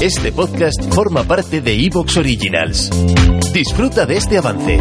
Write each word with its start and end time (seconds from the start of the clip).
Este 0.00 0.32
podcast 0.32 0.82
forma 0.94 1.24
parte 1.24 1.60
de 1.60 1.74
Evox 1.74 2.16
Originals. 2.16 2.88
Disfruta 3.52 4.06
de 4.06 4.16
este 4.16 4.38
avance. 4.38 4.80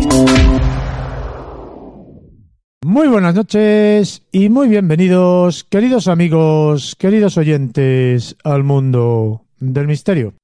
Muy 2.86 3.10
buenas 3.10 3.36
noches 3.36 4.22
y 4.32 4.48
muy 4.48 4.70
bienvenidos, 4.70 5.66
queridos 5.66 6.08
amigos, 6.08 6.96
queridos 6.98 7.36
oyentes, 7.38 8.38
al 8.46 8.64
mundo 8.64 9.44
del 9.60 9.88
misterio. 9.88 10.36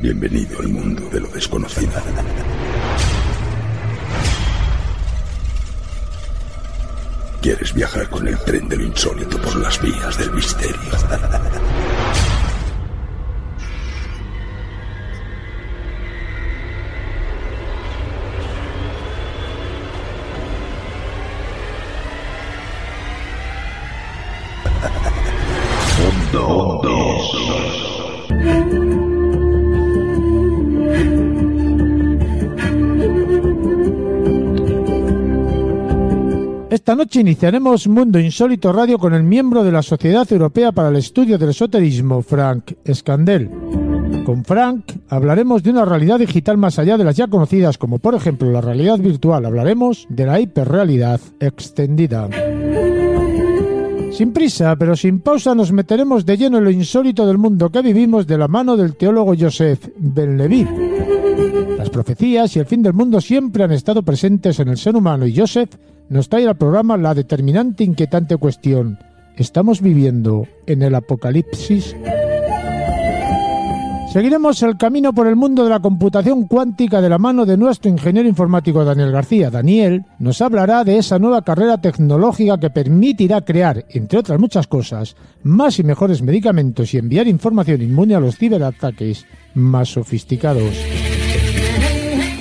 Bienvenido 0.00 0.60
al 0.60 0.68
mundo 0.68 1.02
de 1.10 1.20
lo 1.22 1.28
desconocido. 1.28 1.90
¿Quieres 7.42 7.74
viajar 7.74 8.08
con 8.08 8.28
el 8.28 8.38
tren 8.38 8.68
de 8.68 8.76
lo 8.76 8.84
insólito 8.84 9.36
por 9.38 9.56
las 9.56 9.82
vías 9.82 10.16
del 10.16 10.30
misterio? 10.30 10.92
Esta 36.72 36.94
noche 36.94 37.20
iniciaremos 37.20 37.86
Mundo 37.86 38.18
Insólito 38.18 38.72
Radio 38.72 38.98
con 38.98 39.12
el 39.12 39.22
miembro 39.22 39.62
de 39.62 39.70
la 39.70 39.82
Sociedad 39.82 40.26
Europea 40.32 40.72
para 40.72 40.88
el 40.88 40.96
Estudio 40.96 41.36
del 41.36 41.50
Esoterismo, 41.50 42.22
Frank 42.22 42.72
Scandel. 42.90 43.50
Con 44.24 44.42
Frank 44.42 44.84
hablaremos 45.10 45.62
de 45.62 45.68
una 45.68 45.84
realidad 45.84 46.18
digital 46.18 46.56
más 46.56 46.78
allá 46.78 46.96
de 46.96 47.04
las 47.04 47.14
ya 47.14 47.26
conocidas, 47.26 47.76
como 47.76 47.98
por 47.98 48.14
ejemplo 48.14 48.50
la 48.50 48.62
realidad 48.62 48.98
virtual. 48.98 49.44
Hablaremos 49.44 50.06
de 50.08 50.24
la 50.24 50.40
hiperrealidad 50.40 51.20
extendida. 51.40 52.30
Sin 54.12 54.32
prisa, 54.32 54.74
pero 54.76 54.96
sin 54.96 55.20
pausa, 55.20 55.54
nos 55.54 55.72
meteremos 55.72 56.24
de 56.24 56.38
lleno 56.38 56.56
en 56.56 56.64
lo 56.64 56.70
insólito 56.70 57.26
del 57.26 57.36
mundo 57.36 57.68
que 57.68 57.82
vivimos 57.82 58.26
de 58.26 58.38
la 58.38 58.48
mano 58.48 58.78
del 58.78 58.96
teólogo 58.96 59.34
Joseph. 59.38 59.90
Las 60.00 60.91
profecías 61.92 62.56
y 62.56 62.58
el 62.58 62.66
fin 62.66 62.82
del 62.82 62.94
mundo 62.94 63.20
siempre 63.20 63.62
han 63.62 63.70
estado 63.70 64.02
presentes 64.02 64.58
en 64.58 64.68
el 64.68 64.78
ser 64.78 64.96
humano 64.96 65.26
y 65.26 65.36
Joseph 65.36 65.76
nos 66.08 66.28
trae 66.28 66.48
al 66.48 66.56
programa 66.56 66.96
la 66.96 67.14
determinante 67.14 67.84
e 67.84 67.86
inquietante 67.86 68.36
cuestión. 68.36 68.98
¿Estamos 69.36 69.80
viviendo 69.80 70.48
en 70.66 70.82
el 70.82 70.94
apocalipsis? 70.94 71.94
Seguiremos 74.12 74.62
el 74.62 74.76
camino 74.76 75.14
por 75.14 75.26
el 75.26 75.36
mundo 75.36 75.64
de 75.64 75.70
la 75.70 75.80
computación 75.80 76.46
cuántica 76.46 77.00
de 77.00 77.08
la 77.08 77.16
mano 77.16 77.46
de 77.46 77.56
nuestro 77.56 77.90
ingeniero 77.90 78.28
informático 78.28 78.84
Daniel 78.84 79.10
García. 79.10 79.50
Daniel 79.50 80.04
nos 80.18 80.42
hablará 80.42 80.84
de 80.84 80.98
esa 80.98 81.18
nueva 81.18 81.40
carrera 81.40 81.80
tecnológica 81.80 82.60
que 82.60 82.68
permitirá 82.68 83.40
crear, 83.40 83.86
entre 83.88 84.18
otras 84.18 84.38
muchas 84.38 84.66
cosas, 84.66 85.16
más 85.44 85.78
y 85.78 85.82
mejores 85.82 86.20
medicamentos 86.20 86.92
y 86.92 86.98
enviar 86.98 87.26
información 87.26 87.80
inmune 87.80 88.14
a 88.14 88.20
los 88.20 88.36
ciberataques 88.36 89.24
más 89.54 89.88
sofisticados. 89.88 90.74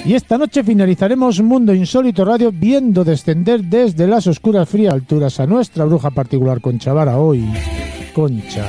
Y 0.03 0.15
esta 0.15 0.37
noche 0.37 0.63
finalizaremos 0.63 1.41
Mundo 1.41 1.73
Insólito 1.73 2.25
Radio 2.25 2.51
viendo 2.51 3.03
descender 3.03 3.63
desde 3.63 4.07
las 4.07 4.25
oscuras 4.25 4.67
frías 4.67 4.93
alturas 4.93 5.39
a 5.39 5.45
nuestra 5.45 5.85
bruja 5.85 6.09
particular 6.09 6.59
Concha 6.59 6.91
Vara 6.91 7.19
hoy. 7.19 7.47
Concha. 8.13 8.65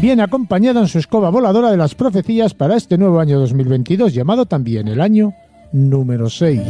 Bien 0.00 0.20
acompañada 0.20 0.80
en 0.80 0.86
su 0.88 0.98
escoba 0.98 1.28
voladora 1.30 1.70
de 1.72 1.76
las 1.76 1.94
profecías 1.96 2.54
para 2.54 2.76
este 2.76 2.96
nuevo 2.96 3.18
año 3.18 3.40
2022, 3.40 4.14
llamado 4.14 4.46
también 4.46 4.86
el 4.86 5.00
año 5.00 5.34
número 5.72 6.30
6. 6.30 6.60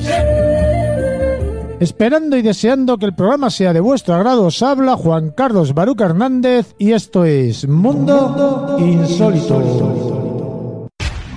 Esperando 1.78 2.37
y 2.37 2.43
deseando 2.43 2.97
que 2.97 3.06
el 3.06 3.15
programa 3.15 3.50
sea 3.50 3.72
de 3.72 3.81
vuestro 3.81 4.15
agrado, 4.15 4.47
os 4.47 4.62
habla 4.62 4.97
Juan 4.97 5.31
Carlos 5.31 5.75
Baruca 5.75 6.06
Hernández 6.06 6.75
y 6.78 6.93
esto 6.93 7.25
es 7.25 7.69
Mundo 7.69 8.77
Insólito. 8.78 9.60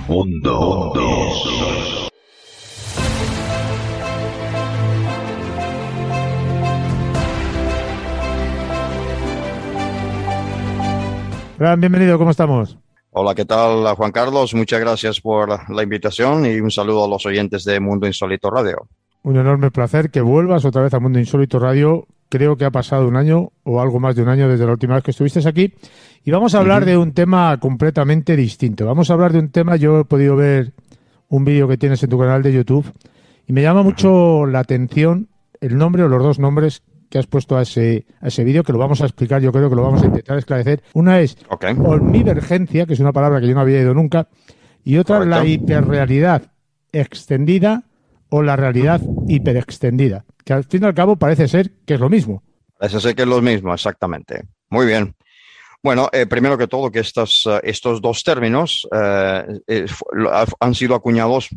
Mundo 0.08 0.92
Insólito. 0.96 1.83
Fran, 11.56 11.80
bienvenido, 11.80 12.18
¿cómo 12.18 12.32
estamos? 12.32 12.76
Hola, 13.10 13.34
¿qué 13.34 13.44
tal, 13.44 13.86
Juan 13.94 14.10
Carlos? 14.10 14.54
Muchas 14.54 14.80
gracias 14.80 15.20
por 15.20 15.70
la 15.70 15.82
invitación 15.84 16.46
y 16.46 16.58
un 16.58 16.72
saludo 16.72 17.04
a 17.04 17.08
los 17.08 17.24
oyentes 17.26 17.64
de 17.64 17.78
Mundo 17.78 18.08
Insólito 18.08 18.50
Radio. 18.50 18.88
Un 19.22 19.36
enorme 19.36 19.70
placer 19.70 20.10
que 20.10 20.20
vuelvas 20.20 20.64
otra 20.64 20.82
vez 20.82 20.92
a 20.94 20.98
Mundo 20.98 21.20
Insólito 21.20 21.60
Radio. 21.60 22.08
Creo 22.28 22.56
que 22.56 22.64
ha 22.64 22.72
pasado 22.72 23.06
un 23.06 23.16
año 23.16 23.52
o 23.62 23.80
algo 23.80 24.00
más 24.00 24.16
de 24.16 24.22
un 24.22 24.30
año 24.30 24.48
desde 24.48 24.66
la 24.66 24.72
última 24.72 24.96
vez 24.96 25.04
que 25.04 25.12
estuviste 25.12 25.48
aquí. 25.48 25.72
Y 26.24 26.32
vamos 26.32 26.56
a 26.56 26.58
hablar 26.58 26.84
de 26.84 26.96
un 26.96 27.12
tema 27.12 27.56
completamente 27.60 28.34
distinto. 28.34 28.84
Vamos 28.84 29.10
a 29.10 29.12
hablar 29.12 29.32
de 29.32 29.38
un 29.38 29.50
tema, 29.50 29.76
yo 29.76 30.00
he 30.00 30.04
podido 30.04 30.34
ver 30.34 30.72
un 31.28 31.44
vídeo 31.44 31.68
que 31.68 31.78
tienes 31.78 32.02
en 32.02 32.10
tu 32.10 32.18
canal 32.18 32.42
de 32.42 32.52
YouTube 32.52 32.92
y 33.46 33.52
me 33.52 33.62
llama 33.62 33.84
mucho 33.84 34.44
la 34.46 34.58
atención 34.58 35.28
el 35.60 35.78
nombre 35.78 36.02
o 36.02 36.08
los 36.08 36.22
dos 36.22 36.38
nombres 36.40 36.82
que 37.14 37.20
has 37.20 37.28
puesto 37.28 37.56
a 37.56 37.62
ese, 37.62 38.06
a 38.20 38.26
ese 38.26 38.42
vídeo, 38.42 38.64
que 38.64 38.72
lo 38.72 38.78
vamos 38.80 39.00
a 39.00 39.04
explicar, 39.04 39.40
yo 39.40 39.52
creo 39.52 39.70
que 39.70 39.76
lo 39.76 39.82
vamos 39.82 40.02
a 40.02 40.06
intentar 40.06 40.36
esclarecer. 40.36 40.82
Una 40.94 41.20
es 41.20 41.36
Okay. 41.48 41.72
omnivergencia, 41.78 42.86
que 42.86 42.94
es 42.94 42.98
una 42.98 43.12
palabra 43.12 43.40
que 43.40 43.46
yo 43.46 43.54
no 43.54 43.60
había 43.60 43.80
ido 43.80 43.94
nunca, 43.94 44.26
y 44.82 44.96
otra 44.96 45.18
Correcto. 45.18 45.38
la 45.38 45.46
hiperrealidad 45.46 46.42
extendida 46.90 47.84
o 48.30 48.42
la 48.42 48.56
realidad 48.56 49.00
hiperextendida, 49.28 50.24
que 50.44 50.54
al 50.54 50.64
fin 50.64 50.82
y 50.82 50.86
al 50.86 50.94
cabo 50.94 51.14
parece 51.14 51.46
ser 51.46 51.70
que 51.86 51.94
es 51.94 52.00
lo 52.00 52.08
mismo. 52.10 52.42
Parece 52.76 52.98
ser 52.98 53.14
que 53.14 53.22
es 53.22 53.28
lo 53.28 53.40
mismo, 53.40 53.72
exactamente. 53.72 54.42
Muy 54.70 54.84
bien. 54.86 55.14
Bueno, 55.84 56.08
eh, 56.12 56.26
primero 56.26 56.58
que 56.58 56.66
todo, 56.66 56.90
que 56.90 56.98
estos, 56.98 57.46
eh, 57.48 57.60
estos 57.62 58.00
dos 58.00 58.24
términos 58.24 58.88
eh, 58.92 59.60
eh, 59.68 59.86
han 60.58 60.74
sido 60.74 60.96
acuñados 60.96 61.50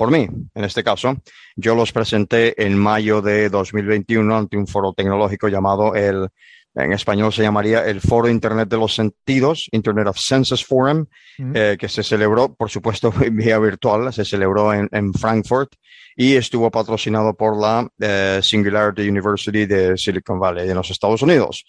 por 0.00 0.10
mí, 0.10 0.26
en 0.54 0.64
este 0.64 0.82
caso. 0.82 1.14
Yo 1.56 1.74
los 1.74 1.92
presenté 1.92 2.54
en 2.64 2.74
mayo 2.74 3.20
de 3.20 3.50
2021 3.50 4.34
ante 4.34 4.56
un 4.56 4.66
foro 4.66 4.94
tecnológico 4.94 5.48
llamado 5.48 5.94
el, 5.94 6.26
en 6.74 6.94
español 6.94 7.30
se 7.34 7.42
llamaría 7.42 7.84
el 7.84 8.00
Foro 8.00 8.30
Internet 8.30 8.70
de 8.70 8.78
los 8.78 8.94
Sentidos, 8.94 9.68
Internet 9.72 10.06
of 10.06 10.16
Senses 10.16 10.64
Forum, 10.64 11.04
eh, 11.52 11.76
que 11.78 11.86
se 11.86 12.02
celebró, 12.02 12.54
por 12.54 12.70
supuesto, 12.70 13.12
vía 13.30 13.58
virtual, 13.58 14.10
se 14.10 14.24
celebró 14.24 14.72
en, 14.72 14.88
en 14.90 15.12
Frankfurt 15.12 15.74
y 16.16 16.34
estuvo 16.34 16.70
patrocinado 16.70 17.34
por 17.34 17.60
la 17.60 17.86
eh, 18.00 18.40
Singularity 18.42 19.06
University 19.06 19.66
de 19.66 19.98
Silicon 19.98 20.40
Valley 20.40 20.66
de 20.66 20.74
los 20.74 20.90
Estados 20.90 21.20
Unidos. 21.20 21.66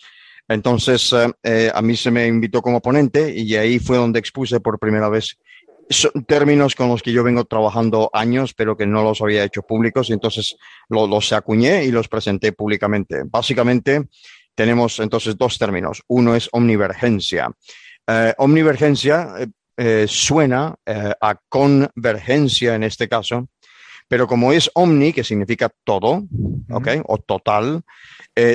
Entonces, 0.47 1.11
eh, 1.11 1.33
eh, 1.43 1.71
a 1.73 1.81
mí 1.81 1.97
se 1.97 2.11
me 2.11 2.27
invitó 2.27 2.61
como 2.61 2.79
ponente 2.79 3.37
y 3.37 3.57
ahí 3.57 3.77
fue 3.77 3.97
donde 3.97 4.19
expuse 4.19 4.61
por 4.61 4.79
primera 4.79 5.09
vez 5.09 5.37
son 5.91 6.25
términos 6.25 6.75
con 6.75 6.89
los 6.89 7.01
que 7.01 7.11
yo 7.11 7.23
vengo 7.23 7.45
trabajando 7.45 8.09
años, 8.13 8.53
pero 8.53 8.75
que 8.77 8.85
no 8.85 9.03
los 9.03 9.21
había 9.21 9.43
hecho 9.43 9.61
públicos, 9.61 10.09
y 10.09 10.13
entonces 10.13 10.55
lo- 10.89 11.07
los 11.07 11.31
acuñé 11.33 11.83
y 11.85 11.91
los 11.91 12.07
presenté 12.07 12.51
públicamente. 12.53 13.21
Básicamente, 13.25 14.07
tenemos 14.55 14.99
entonces 14.99 15.37
dos 15.37 15.57
términos. 15.57 16.03
Uno 16.07 16.35
es 16.35 16.49
omnivergencia. 16.51 17.49
Eh, 18.07 18.33
omnivergencia 18.37 19.35
eh, 19.39 19.47
eh, 19.77 20.05
suena 20.07 20.75
eh, 20.85 21.13
a 21.21 21.35
convergencia 21.47 22.75
en 22.75 22.83
este 22.83 23.07
caso, 23.07 23.47
pero 24.07 24.27
como 24.27 24.51
es 24.51 24.69
omni, 24.73 25.13
que 25.13 25.23
significa 25.23 25.69
todo, 25.85 26.23
¿ok? 26.69 26.87
O 27.05 27.17
total, 27.19 27.81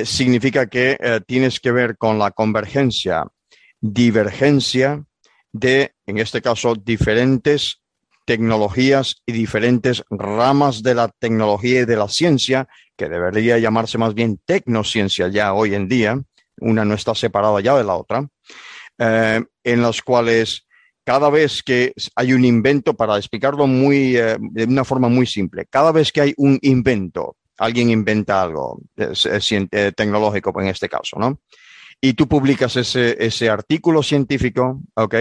significa 0.03 0.67
que 0.67 0.97
tienes 1.25 1.59
que 1.59 1.71
ver 1.71 1.97
con 1.97 2.19
la 2.19 2.29
convergencia, 2.29 3.25
divergencia 3.81 5.03
de, 5.59 5.93
en 6.05 6.17
este 6.17 6.41
caso, 6.41 6.75
diferentes 6.75 7.81
tecnologías 8.25 9.21
y 9.25 9.31
diferentes 9.31 10.03
ramas 10.09 10.83
de 10.83 10.95
la 10.95 11.07
tecnología 11.07 11.81
y 11.81 11.85
de 11.85 11.95
la 11.95 12.09
ciencia, 12.09 12.67
que 12.97 13.07
debería 13.07 13.57
llamarse 13.57 13.97
más 13.97 14.13
bien 14.13 14.39
tecnociencia 14.45 15.29
ya 15.29 15.53
hoy 15.53 15.75
en 15.75 15.87
día, 15.87 16.21
una 16.59 16.83
no 16.83 16.93
está 16.93 17.15
separada 17.15 17.61
ya 17.61 17.77
de 17.77 17.83
la 17.85 17.95
otra, 17.95 18.27
eh, 18.97 19.41
en 19.63 19.81
las 19.81 20.01
cuales 20.01 20.67
cada 21.05 21.29
vez 21.29 21.63
que 21.63 21.93
hay 22.15 22.33
un 22.33 22.43
invento, 22.43 22.93
para 22.93 23.17
explicarlo 23.17 23.65
muy, 23.65 24.17
eh, 24.17 24.35
de 24.39 24.65
una 24.65 24.83
forma 24.83 25.07
muy 25.07 25.25
simple, 25.25 25.65
cada 25.69 25.93
vez 25.93 26.11
que 26.11 26.19
hay 26.19 26.33
un 26.35 26.59
invento, 26.63 27.37
alguien 27.57 27.89
inventa 27.89 28.41
algo 28.41 28.81
eh, 28.97 29.91
tecnológico 29.95 30.59
en 30.59 30.67
este 30.67 30.89
caso, 30.89 31.17
¿no? 31.17 31.39
Y 31.99 32.13
tú 32.13 32.27
publicas 32.27 32.75
ese, 32.75 33.17
ese 33.19 33.49
artículo 33.49 34.03
científico, 34.03 34.81
¿ok? 34.93 35.15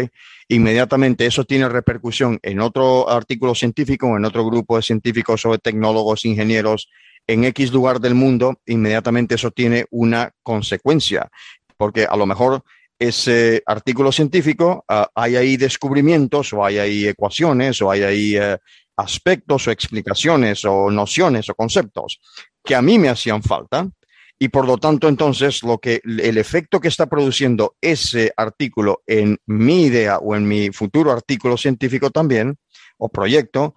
Inmediatamente 0.49 1.27
eso 1.27 1.45
tiene 1.45 1.69
repercusión 1.69 2.39
en 2.43 2.61
otro 2.61 3.09
artículo 3.09 3.55
científico, 3.55 4.17
en 4.17 4.25
otro 4.25 4.45
grupo 4.45 4.77
de 4.77 4.83
científicos 4.83 5.45
o 5.47 5.53
de 5.53 5.59
tecnólogos, 5.59 6.25
ingenieros, 6.25 6.89
en 7.27 7.45
X 7.45 7.73
lugar 7.73 8.01
del 8.01 8.15
mundo, 8.15 8.61
inmediatamente 8.67 9.35
eso 9.35 9.51
tiene 9.51 9.87
una 9.91 10.31
consecuencia, 10.43 11.29
porque 11.77 12.05
a 12.05 12.17
lo 12.17 12.27
mejor 12.27 12.63
ese 12.99 13.63
artículo 13.67 14.13
científico, 14.13 14.85
ah, 14.89 15.09
hay 15.15 15.37
ahí 15.37 15.57
descubrimientos 15.57 16.53
o 16.53 16.65
hay 16.65 16.79
ahí 16.79 17.07
ecuaciones 17.09 17.83
o 17.83 17.91
hay 17.91 18.03
ahí 18.03 18.37
eh, 18.37 18.59
aspectos 18.97 19.67
o 19.67 19.71
explicaciones 19.71 20.65
o 20.65 20.91
nociones 20.91 21.49
o 21.51 21.55
conceptos 21.55 22.21
que 22.65 22.75
a 22.75 22.83
mí 22.83 22.99
me 22.99 23.09
hacían 23.09 23.43
falta 23.43 23.89
y 24.39 24.49
por 24.49 24.67
lo 24.67 24.77
tanto 24.77 25.09
entonces 25.09 25.63
lo 25.63 25.79
que 25.79 26.01
el 26.05 26.37
efecto 26.37 26.81
que 26.81 26.89
está 26.89 27.07
produciendo 27.07 27.77
ese 27.81 28.33
artículo 28.37 29.03
en 29.07 29.39
mi 29.47 29.85
idea 29.85 30.19
o 30.19 30.37
en 30.37 30.47
mi 30.47 30.71
futuro 30.71 31.11
artículo 31.11 31.57
científico 31.57 32.11
también 32.11 32.59
o 32.99 33.09
proyecto 33.09 33.75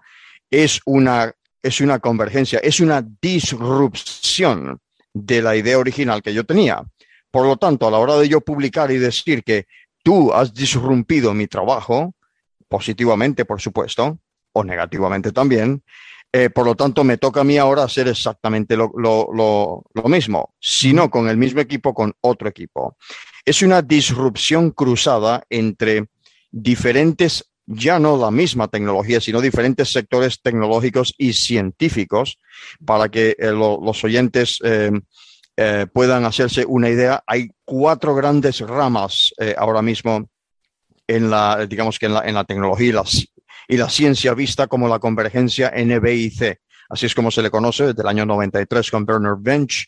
es 0.52 0.82
una 0.86 1.34
es 1.62 1.82
una 1.82 2.00
convergencia, 2.00 2.60
es 2.60 2.80
una 2.80 3.06
disrupción 3.22 4.80
de 5.14 5.42
la 5.42 5.56
idea 5.56 5.78
original 5.78 6.22
que 6.22 6.34
yo 6.34 6.46
tenía. 6.46 6.84
Por 7.32 7.46
lo 7.46 7.58
tanto, 7.58 7.88
a 7.88 7.92
la 7.92 7.98
hora 7.98 8.16
de 8.16 8.30
yo 8.30 8.42
publicar 8.42 8.92
y 8.92 8.98
decir 8.98 9.44
que 9.44 9.68
tú 10.04 10.34
has 10.34 10.54
disrumpido 10.54 11.34
mi 11.34 11.48
trabajo, 11.48 12.16
positivamente, 12.68 13.46
por 13.46 13.62
supuesto, 13.62 14.20
o 14.54 14.64
negativamente 14.64 15.32
también, 15.32 15.84
eh, 16.32 16.52
por 16.52 16.66
lo 16.66 16.76
tanto, 16.76 17.04
me 17.04 17.18
toca 17.18 17.42
a 17.42 17.44
mí 17.44 17.58
ahora 17.58 17.84
hacer 17.84 18.08
exactamente 18.08 18.78
lo, 18.78 18.92
lo, 18.96 20.10
mismo, 20.10 20.54
sino 20.60 21.10
con 21.10 21.28
el 21.28 21.38
mismo 21.38 21.60
equipo, 21.60 21.94
con 21.94 22.14
otro 22.22 22.48
equipo. 22.48 22.96
Es 23.44 23.64
una 23.64 23.82
disrupción 23.82 24.70
cruzada 24.72 25.44
entre 25.50 26.08
diferentes, 26.52 27.50
ya 27.66 27.98
no 27.98 28.16
la 28.16 28.30
misma 28.30 28.68
tecnología, 28.68 29.20
sino 29.20 29.42
diferentes 29.42 29.92
sectores 29.92 30.40
tecnológicos 30.42 31.16
y 31.18 31.34
científicos, 31.34 32.38
para 32.86 33.10
que 33.10 33.36
eh, 33.40 33.52
los 33.52 34.04
oyentes 34.04 34.60
eh, 34.64 34.92
puedan 35.92 36.26
hacerse 36.26 36.64
una 36.66 36.90
idea, 36.90 37.24
hay 37.26 37.50
cuatro 37.66 38.16
grandes 38.16 38.62
ramas 38.62 39.34
ahora 39.58 39.82
mismo 39.82 40.30
en 41.06 41.30
la, 41.30 41.66
digamos 41.66 42.00
que 42.00 42.06
en 42.06 42.14
la, 42.14 42.22
en 42.22 42.36
la 42.36 42.46
tecnología 42.46 42.88
y 42.88 42.92
la, 42.94 43.04
y 43.70 43.78
la, 43.78 43.90
ciencia 43.90 44.34
vista 44.34 44.68
como 44.68 44.90
la 44.90 45.00
convergencia 45.00 45.72
NBIC. 45.74 46.60
Así 46.90 47.06
es 47.06 47.16
como 47.16 47.30
se 47.30 47.42
le 47.42 47.52
conoce 47.52 47.86
desde 47.86 48.02
el 48.02 48.08
año 48.08 48.26
93 48.26 48.90
con 48.90 49.06
Bernard 49.06 49.38
Bench, 49.40 49.88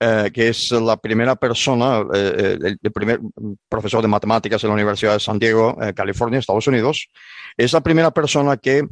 eh, 0.00 0.30
que 0.34 0.48
es 0.48 0.70
la 0.72 0.96
primera 0.96 1.36
persona, 1.36 2.02
el, 2.12 2.78
primer 2.92 3.20
profesor 3.68 4.02
de 4.02 4.08
matemáticas 4.08 4.62
en 4.64 4.68
la 4.68 4.74
Universidad 4.74 5.12
de 5.12 5.20
San 5.20 5.38
Diego, 5.38 5.78
California, 5.94 6.40
Estados 6.40 6.66
Unidos. 6.66 7.08
Es 7.56 7.72
la 7.72 7.80
primera 7.80 8.10
persona 8.10 8.56
que 8.56 8.84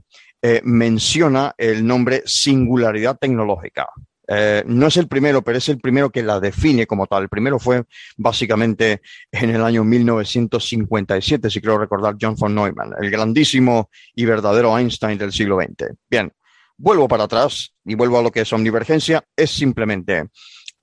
menciona 0.62 1.52
el 1.58 1.84
nombre 1.84 2.22
singularidad 2.24 3.18
tecnológica. 3.18 3.88
Eh, 4.30 4.62
no 4.66 4.88
es 4.88 4.96
el 4.98 5.08
primero, 5.08 5.42
pero 5.42 5.56
es 5.56 5.68
el 5.70 5.78
primero 5.78 6.10
que 6.10 6.22
la 6.22 6.38
define 6.38 6.86
como 6.86 7.06
tal. 7.06 7.22
El 7.22 7.28
primero 7.30 7.58
fue 7.58 7.84
básicamente 8.18 9.00
en 9.32 9.50
el 9.50 9.62
año 9.62 9.84
1957, 9.84 11.48
si 11.48 11.60
quiero 11.60 11.78
recordar, 11.78 12.16
John 12.20 12.34
von 12.34 12.54
Neumann, 12.54 12.92
el 13.00 13.10
grandísimo 13.10 13.90
y 14.14 14.26
verdadero 14.26 14.76
Einstein 14.76 15.18
del 15.18 15.32
siglo 15.32 15.58
XX. 15.58 15.94
Bien, 16.10 16.30
vuelvo 16.76 17.08
para 17.08 17.24
atrás 17.24 17.74
y 17.86 17.94
vuelvo 17.94 18.18
a 18.18 18.22
lo 18.22 18.30
que 18.30 18.42
es 18.42 18.52
omnivergencia. 18.52 19.24
Es 19.34 19.50
simplemente 19.50 20.28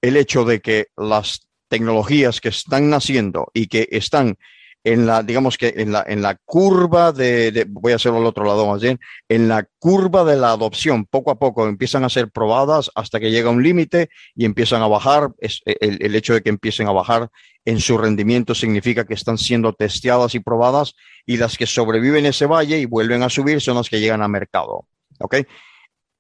el 0.01 0.17
hecho 0.17 0.43
de 0.43 0.59
que 0.59 0.87
las 0.97 1.47
tecnologías 1.67 2.41
que 2.41 2.49
están 2.49 2.89
naciendo 2.89 3.51
y 3.53 3.67
que 3.67 3.87
están 3.91 4.37
en 4.85 5.07
la, 5.07 5.23
digamos 5.23 5.57
que 5.57 5.73
en 5.77 5.91
la, 5.91 6.05
en 6.07 6.21
la 6.21 6.35
curva 6.45 7.11
de, 7.11 7.65
voy 7.67 7.91
a 7.91 7.95
hacerlo 7.95 8.19
al 8.19 8.27
otro 8.27 8.45
lado 8.45 8.67
más 8.67 8.83
bien, 8.83 8.99
en 9.27 9.47
la 9.47 9.67
curva 9.79 10.23
de 10.23 10.37
la 10.37 10.51
adopción, 10.51 11.05
poco 11.05 11.31
a 11.31 11.39
poco 11.39 11.67
empiezan 11.67 12.03
a 12.03 12.09
ser 12.09 12.29
probadas 12.29 12.91
hasta 12.93 13.19
que 13.19 13.31
llega 13.31 13.49
un 13.49 13.63
límite 13.63 14.09
y 14.35 14.45
empiezan 14.45 14.83
a 14.83 14.87
bajar. 14.87 15.31
Es, 15.39 15.61
el, 15.65 15.97
el, 16.01 16.15
hecho 16.15 16.35
de 16.35 16.43
que 16.43 16.49
empiecen 16.49 16.87
a 16.87 16.91
bajar 16.91 17.29
en 17.65 17.79
su 17.79 17.97
rendimiento 17.97 18.53
significa 18.53 19.05
que 19.05 19.15
están 19.15 19.39
siendo 19.39 19.73
testeadas 19.73 20.35
y 20.35 20.39
probadas 20.39 20.93
y 21.25 21.37
las 21.37 21.57
que 21.57 21.65
sobreviven 21.65 22.27
ese 22.27 22.45
valle 22.45 22.77
y 22.77 22.85
vuelven 22.85 23.23
a 23.23 23.29
subir 23.29 23.61
son 23.61 23.77
las 23.77 23.89
que 23.89 23.99
llegan 23.99 24.21
a 24.21 24.27
mercado. 24.27 24.85
¿Ok? 25.19 25.37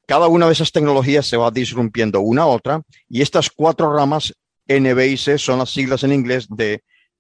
Cada 0.07 0.27
una 0.27 0.47
de 0.47 0.53
esas 0.53 0.71
tecnologías 0.71 1.27
se 1.27 1.37
va 1.37 1.51
disrumpiendo 1.51 2.19
una 2.19 2.43
a 2.43 2.47
otra 2.47 2.81
y 3.07 3.21
estas 3.21 3.51
cuatro 3.51 3.95
ramas 3.95 4.33
NBIC 4.67 5.37
son 5.37 5.59
las 5.59 5.69
siglas 5.69 6.03
en 6.03 6.13
inglés 6.13 6.47
de 6.49 6.83